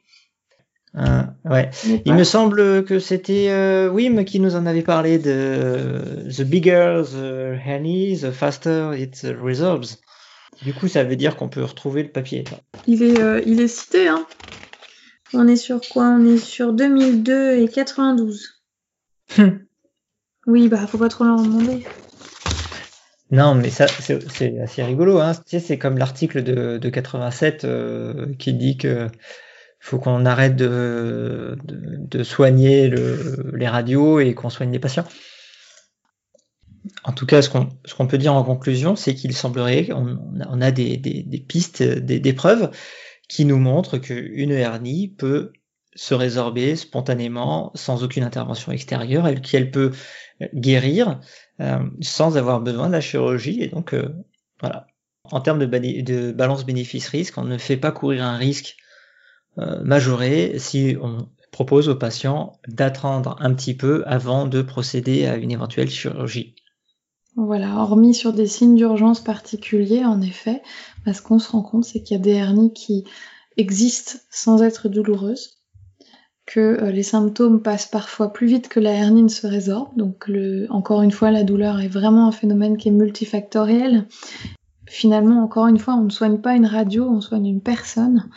Ah, 0.95 1.33
ouais. 1.45 1.71
Il 2.05 2.13
me 2.13 2.23
semble 2.23 2.85
que 2.85 2.99
c'était 2.99 3.49
euh, 3.49 3.89
Wim 3.89 4.25
qui 4.25 4.39
nous 4.39 4.55
en 4.55 4.67
avait 4.67 4.83
parlé 4.83 5.17
de 5.17 6.27
The 6.29 6.43
bigger 6.43 7.01
the 7.11 7.57
hernie, 7.65 8.19
the 8.19 8.31
faster 8.31 8.91
it 8.95 9.25
resorbs. 9.41 9.97
Du 10.61 10.73
coup, 10.73 10.87
ça 10.87 11.03
veut 11.03 11.15
dire 11.15 11.35
qu'on 11.35 11.49
peut 11.49 11.63
retrouver 11.63 12.03
le 12.03 12.09
papier. 12.09 12.43
Il 12.85 13.01
est, 13.01 13.19
euh, 13.19 13.41
il 13.45 13.59
est 13.59 13.67
cité, 13.67 14.07
hein. 14.07 14.25
On 15.33 15.47
est 15.47 15.55
sur 15.55 15.81
quoi? 15.81 16.03
On 16.09 16.25
est 16.25 16.37
sur 16.37 16.73
2002 16.73 17.53
et 17.53 17.67
92. 17.67 18.61
oui, 20.47 20.67
bah, 20.67 20.85
faut 20.85 20.99
pas 20.99 21.09
trop 21.09 21.23
leur 21.23 21.41
demander. 21.41 21.83
Non, 23.33 23.55
mais 23.55 23.71
ça, 23.71 23.87
c'est 23.87 24.59
assez 24.59 24.83
rigolo. 24.83 25.19
Hein. 25.19 25.31
C'est 25.47 25.79
comme 25.79 25.97
l'article 25.97 26.43
de, 26.43 26.77
de 26.77 26.89
87 26.89 27.63
euh, 27.63 28.31
qui 28.37 28.53
dit 28.53 28.77
que 28.77 29.07
faut 29.79 29.97
qu'on 29.97 30.23
arrête 30.27 30.55
de, 30.55 31.57
soigner 32.21 32.89
le, 32.89 33.51
les 33.55 33.67
radios 33.67 34.19
et 34.19 34.35
qu'on 34.35 34.51
soigne 34.51 34.71
les 34.71 34.77
patients. 34.77 35.05
En 37.03 37.11
tout 37.11 37.25
cas, 37.25 37.41
ce 37.41 37.49
qu'on 37.49 38.07
peut 38.07 38.19
dire 38.19 38.35
en 38.35 38.43
conclusion, 38.43 38.95
c'est 38.95 39.15
qu'il 39.15 39.33
semblerait 39.33 39.87
qu'on 39.87 40.19
on 40.47 40.61
a 40.61 40.69
des, 40.69 40.99
pistes, 41.47 41.81
des, 41.81 42.33
preuves 42.33 42.69
qui 43.29 43.45
nous 43.45 43.57
montrent 43.57 43.97
qu'une 43.97 44.51
hernie 44.51 45.07
peut 45.07 45.53
se 45.95 46.13
résorber 46.13 46.75
spontanément 46.75 47.71
sans 47.73 48.03
aucune 48.03 48.23
intervention 48.23 48.71
extérieure 48.71 49.27
et 49.27 49.41
qu'elle 49.41 49.71
peut 49.71 49.91
guérir 50.53 51.19
sans 52.01 52.37
avoir 52.37 52.61
besoin 52.61 52.87
de 52.87 52.93
la 52.93 53.01
chirurgie. 53.01 53.61
Et 53.61 53.67
donc, 53.67 53.93
euh, 53.93 54.09
voilà. 54.59 54.87
En 55.31 55.39
termes 55.39 55.59
de, 55.59 56.31
balance 56.31 56.65
bénéfice-risque, 56.65 57.37
on 57.37 57.45
ne 57.45 57.57
fait 57.57 57.77
pas 57.77 57.91
courir 57.91 58.25
un 58.25 58.35
risque 58.35 58.75
euh, 59.57 59.81
majoré 59.83 60.55
si 60.59 60.97
on 61.01 61.29
propose 61.51 61.87
aux 61.87 61.95
patients 61.95 62.59
d'attendre 62.67 63.37
un 63.39 63.53
petit 63.53 63.75
peu 63.75 64.03
avant 64.05 64.47
de 64.47 64.61
procéder 64.61 65.25
à 65.25 65.37
une 65.37 65.51
éventuelle 65.51 65.89
chirurgie. 65.89 66.55
Voilà, 67.35 67.77
hormis 67.77 68.13
sur 68.13 68.33
des 68.33 68.47
signes 68.47 68.75
d'urgence 68.75 69.23
particuliers, 69.23 70.03
en 70.03 70.21
effet, 70.21 70.61
parce 71.05 71.21
qu'on 71.21 71.39
se 71.39 71.51
rend 71.51 71.61
compte, 71.61 71.85
c'est 71.85 72.03
qu'il 72.03 72.17
y 72.17 72.19
a 72.19 72.23
des 72.23 72.31
hernies 72.31 72.73
qui 72.73 73.05
existent 73.57 74.19
sans 74.29 74.61
être 74.61 74.89
douloureuses, 74.89 75.62
que 76.45 76.59
euh, 76.59 76.91
les 76.91 77.03
symptômes 77.03 77.61
passent 77.61 77.87
parfois 77.87 78.33
plus 78.33 78.47
vite 78.47 78.67
que 78.67 78.79
la 78.79 78.91
hernie 78.91 79.23
ne 79.23 79.29
se 79.29 79.47
résorbe. 79.47 79.89
Donc, 79.95 80.27
le, 80.27 80.67
encore 80.69 81.01
une 81.01 81.11
fois, 81.11 81.31
la 81.31 81.43
douleur 81.43 81.79
est 81.79 81.87
vraiment 81.87 82.27
un 82.27 82.31
phénomène 82.31 82.77
qui 82.77 82.89
est 82.89 82.91
multifactoriel 82.91 84.05
finalement, 84.93 85.43
encore 85.43 85.65
une 85.65 85.79
fois, 85.79 85.95
on 85.95 86.03
ne 86.03 86.11
soigne 86.11 86.37
pas 86.37 86.53
une 86.53 86.67
radio, 86.67 87.05
on 87.05 87.19
soigne 87.19 87.47
une 87.47 87.61
personne, 87.61 88.29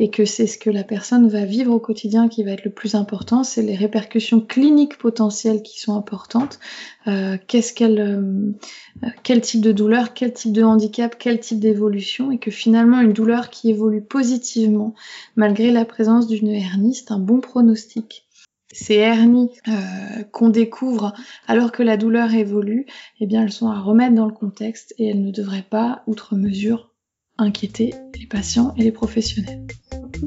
et 0.00 0.10
que 0.10 0.24
c'est 0.24 0.48
ce 0.48 0.58
que 0.58 0.68
la 0.68 0.82
personne 0.82 1.28
va 1.28 1.44
vivre 1.44 1.72
au 1.72 1.78
quotidien 1.78 2.28
qui 2.28 2.42
va 2.42 2.50
être 2.50 2.64
le 2.64 2.72
plus 2.72 2.96
important, 2.96 3.44
c'est 3.44 3.62
les 3.62 3.76
répercussions 3.76 4.40
cliniques 4.40 4.98
potentielles 4.98 5.62
qui 5.62 5.78
sont 5.78 5.94
importantes. 5.94 6.58
Euh, 7.06 7.36
qu'est-ce 7.46 7.72
qu'elle, 7.72 8.00
euh, 8.00 9.06
quel 9.22 9.40
type 9.40 9.60
de 9.60 9.70
douleur, 9.70 10.12
quel 10.12 10.32
type 10.32 10.52
de 10.52 10.64
handicap, 10.64 11.14
quel 11.16 11.38
type 11.38 11.60
d'évolution, 11.60 12.32
et 12.32 12.38
que 12.38 12.50
finalement 12.50 13.00
une 13.00 13.12
douleur 13.12 13.48
qui 13.48 13.70
évolue 13.70 14.02
positivement 14.02 14.94
malgré 15.36 15.70
la 15.70 15.84
présence 15.84 16.26
d'une 16.26 16.48
hernie, 16.48 16.94
c'est 16.94 17.12
un 17.12 17.20
bon 17.20 17.40
pronostic 17.40 18.26
ces 18.72 18.94
hernies 18.94 19.50
euh, 19.68 20.22
qu'on 20.32 20.48
découvre 20.48 21.12
alors 21.46 21.72
que 21.72 21.82
la 21.82 21.96
douleur 21.96 22.32
évolue, 22.34 22.86
eh 23.20 23.26
bien 23.26 23.42
elles 23.42 23.52
sont 23.52 23.68
à 23.68 23.80
remettre 23.80 24.14
dans 24.14 24.26
le 24.26 24.32
contexte 24.32 24.94
et 24.98 25.08
elles 25.08 25.22
ne 25.22 25.30
devraient 25.30 25.66
pas, 25.68 26.02
outre 26.06 26.36
mesure, 26.36 26.90
inquiéter 27.38 27.94
les 28.18 28.26
patients 28.26 28.74
et 28.76 28.82
les 28.82 28.92
professionnels. 28.92 29.66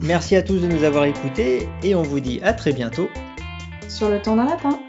Merci 0.01 0.35
à 0.35 0.41
tous 0.41 0.59
de 0.59 0.67
nous 0.67 0.83
avoir 0.83 1.05
écoutés 1.05 1.67
et 1.83 1.95
on 1.95 2.01
vous 2.01 2.19
dit 2.19 2.39
à 2.41 2.53
très 2.53 2.73
bientôt 2.73 3.07
sur 3.87 4.09
le 4.09 4.21
temps 4.21 4.35
d'un 4.35 4.45
lapin. 4.45 4.79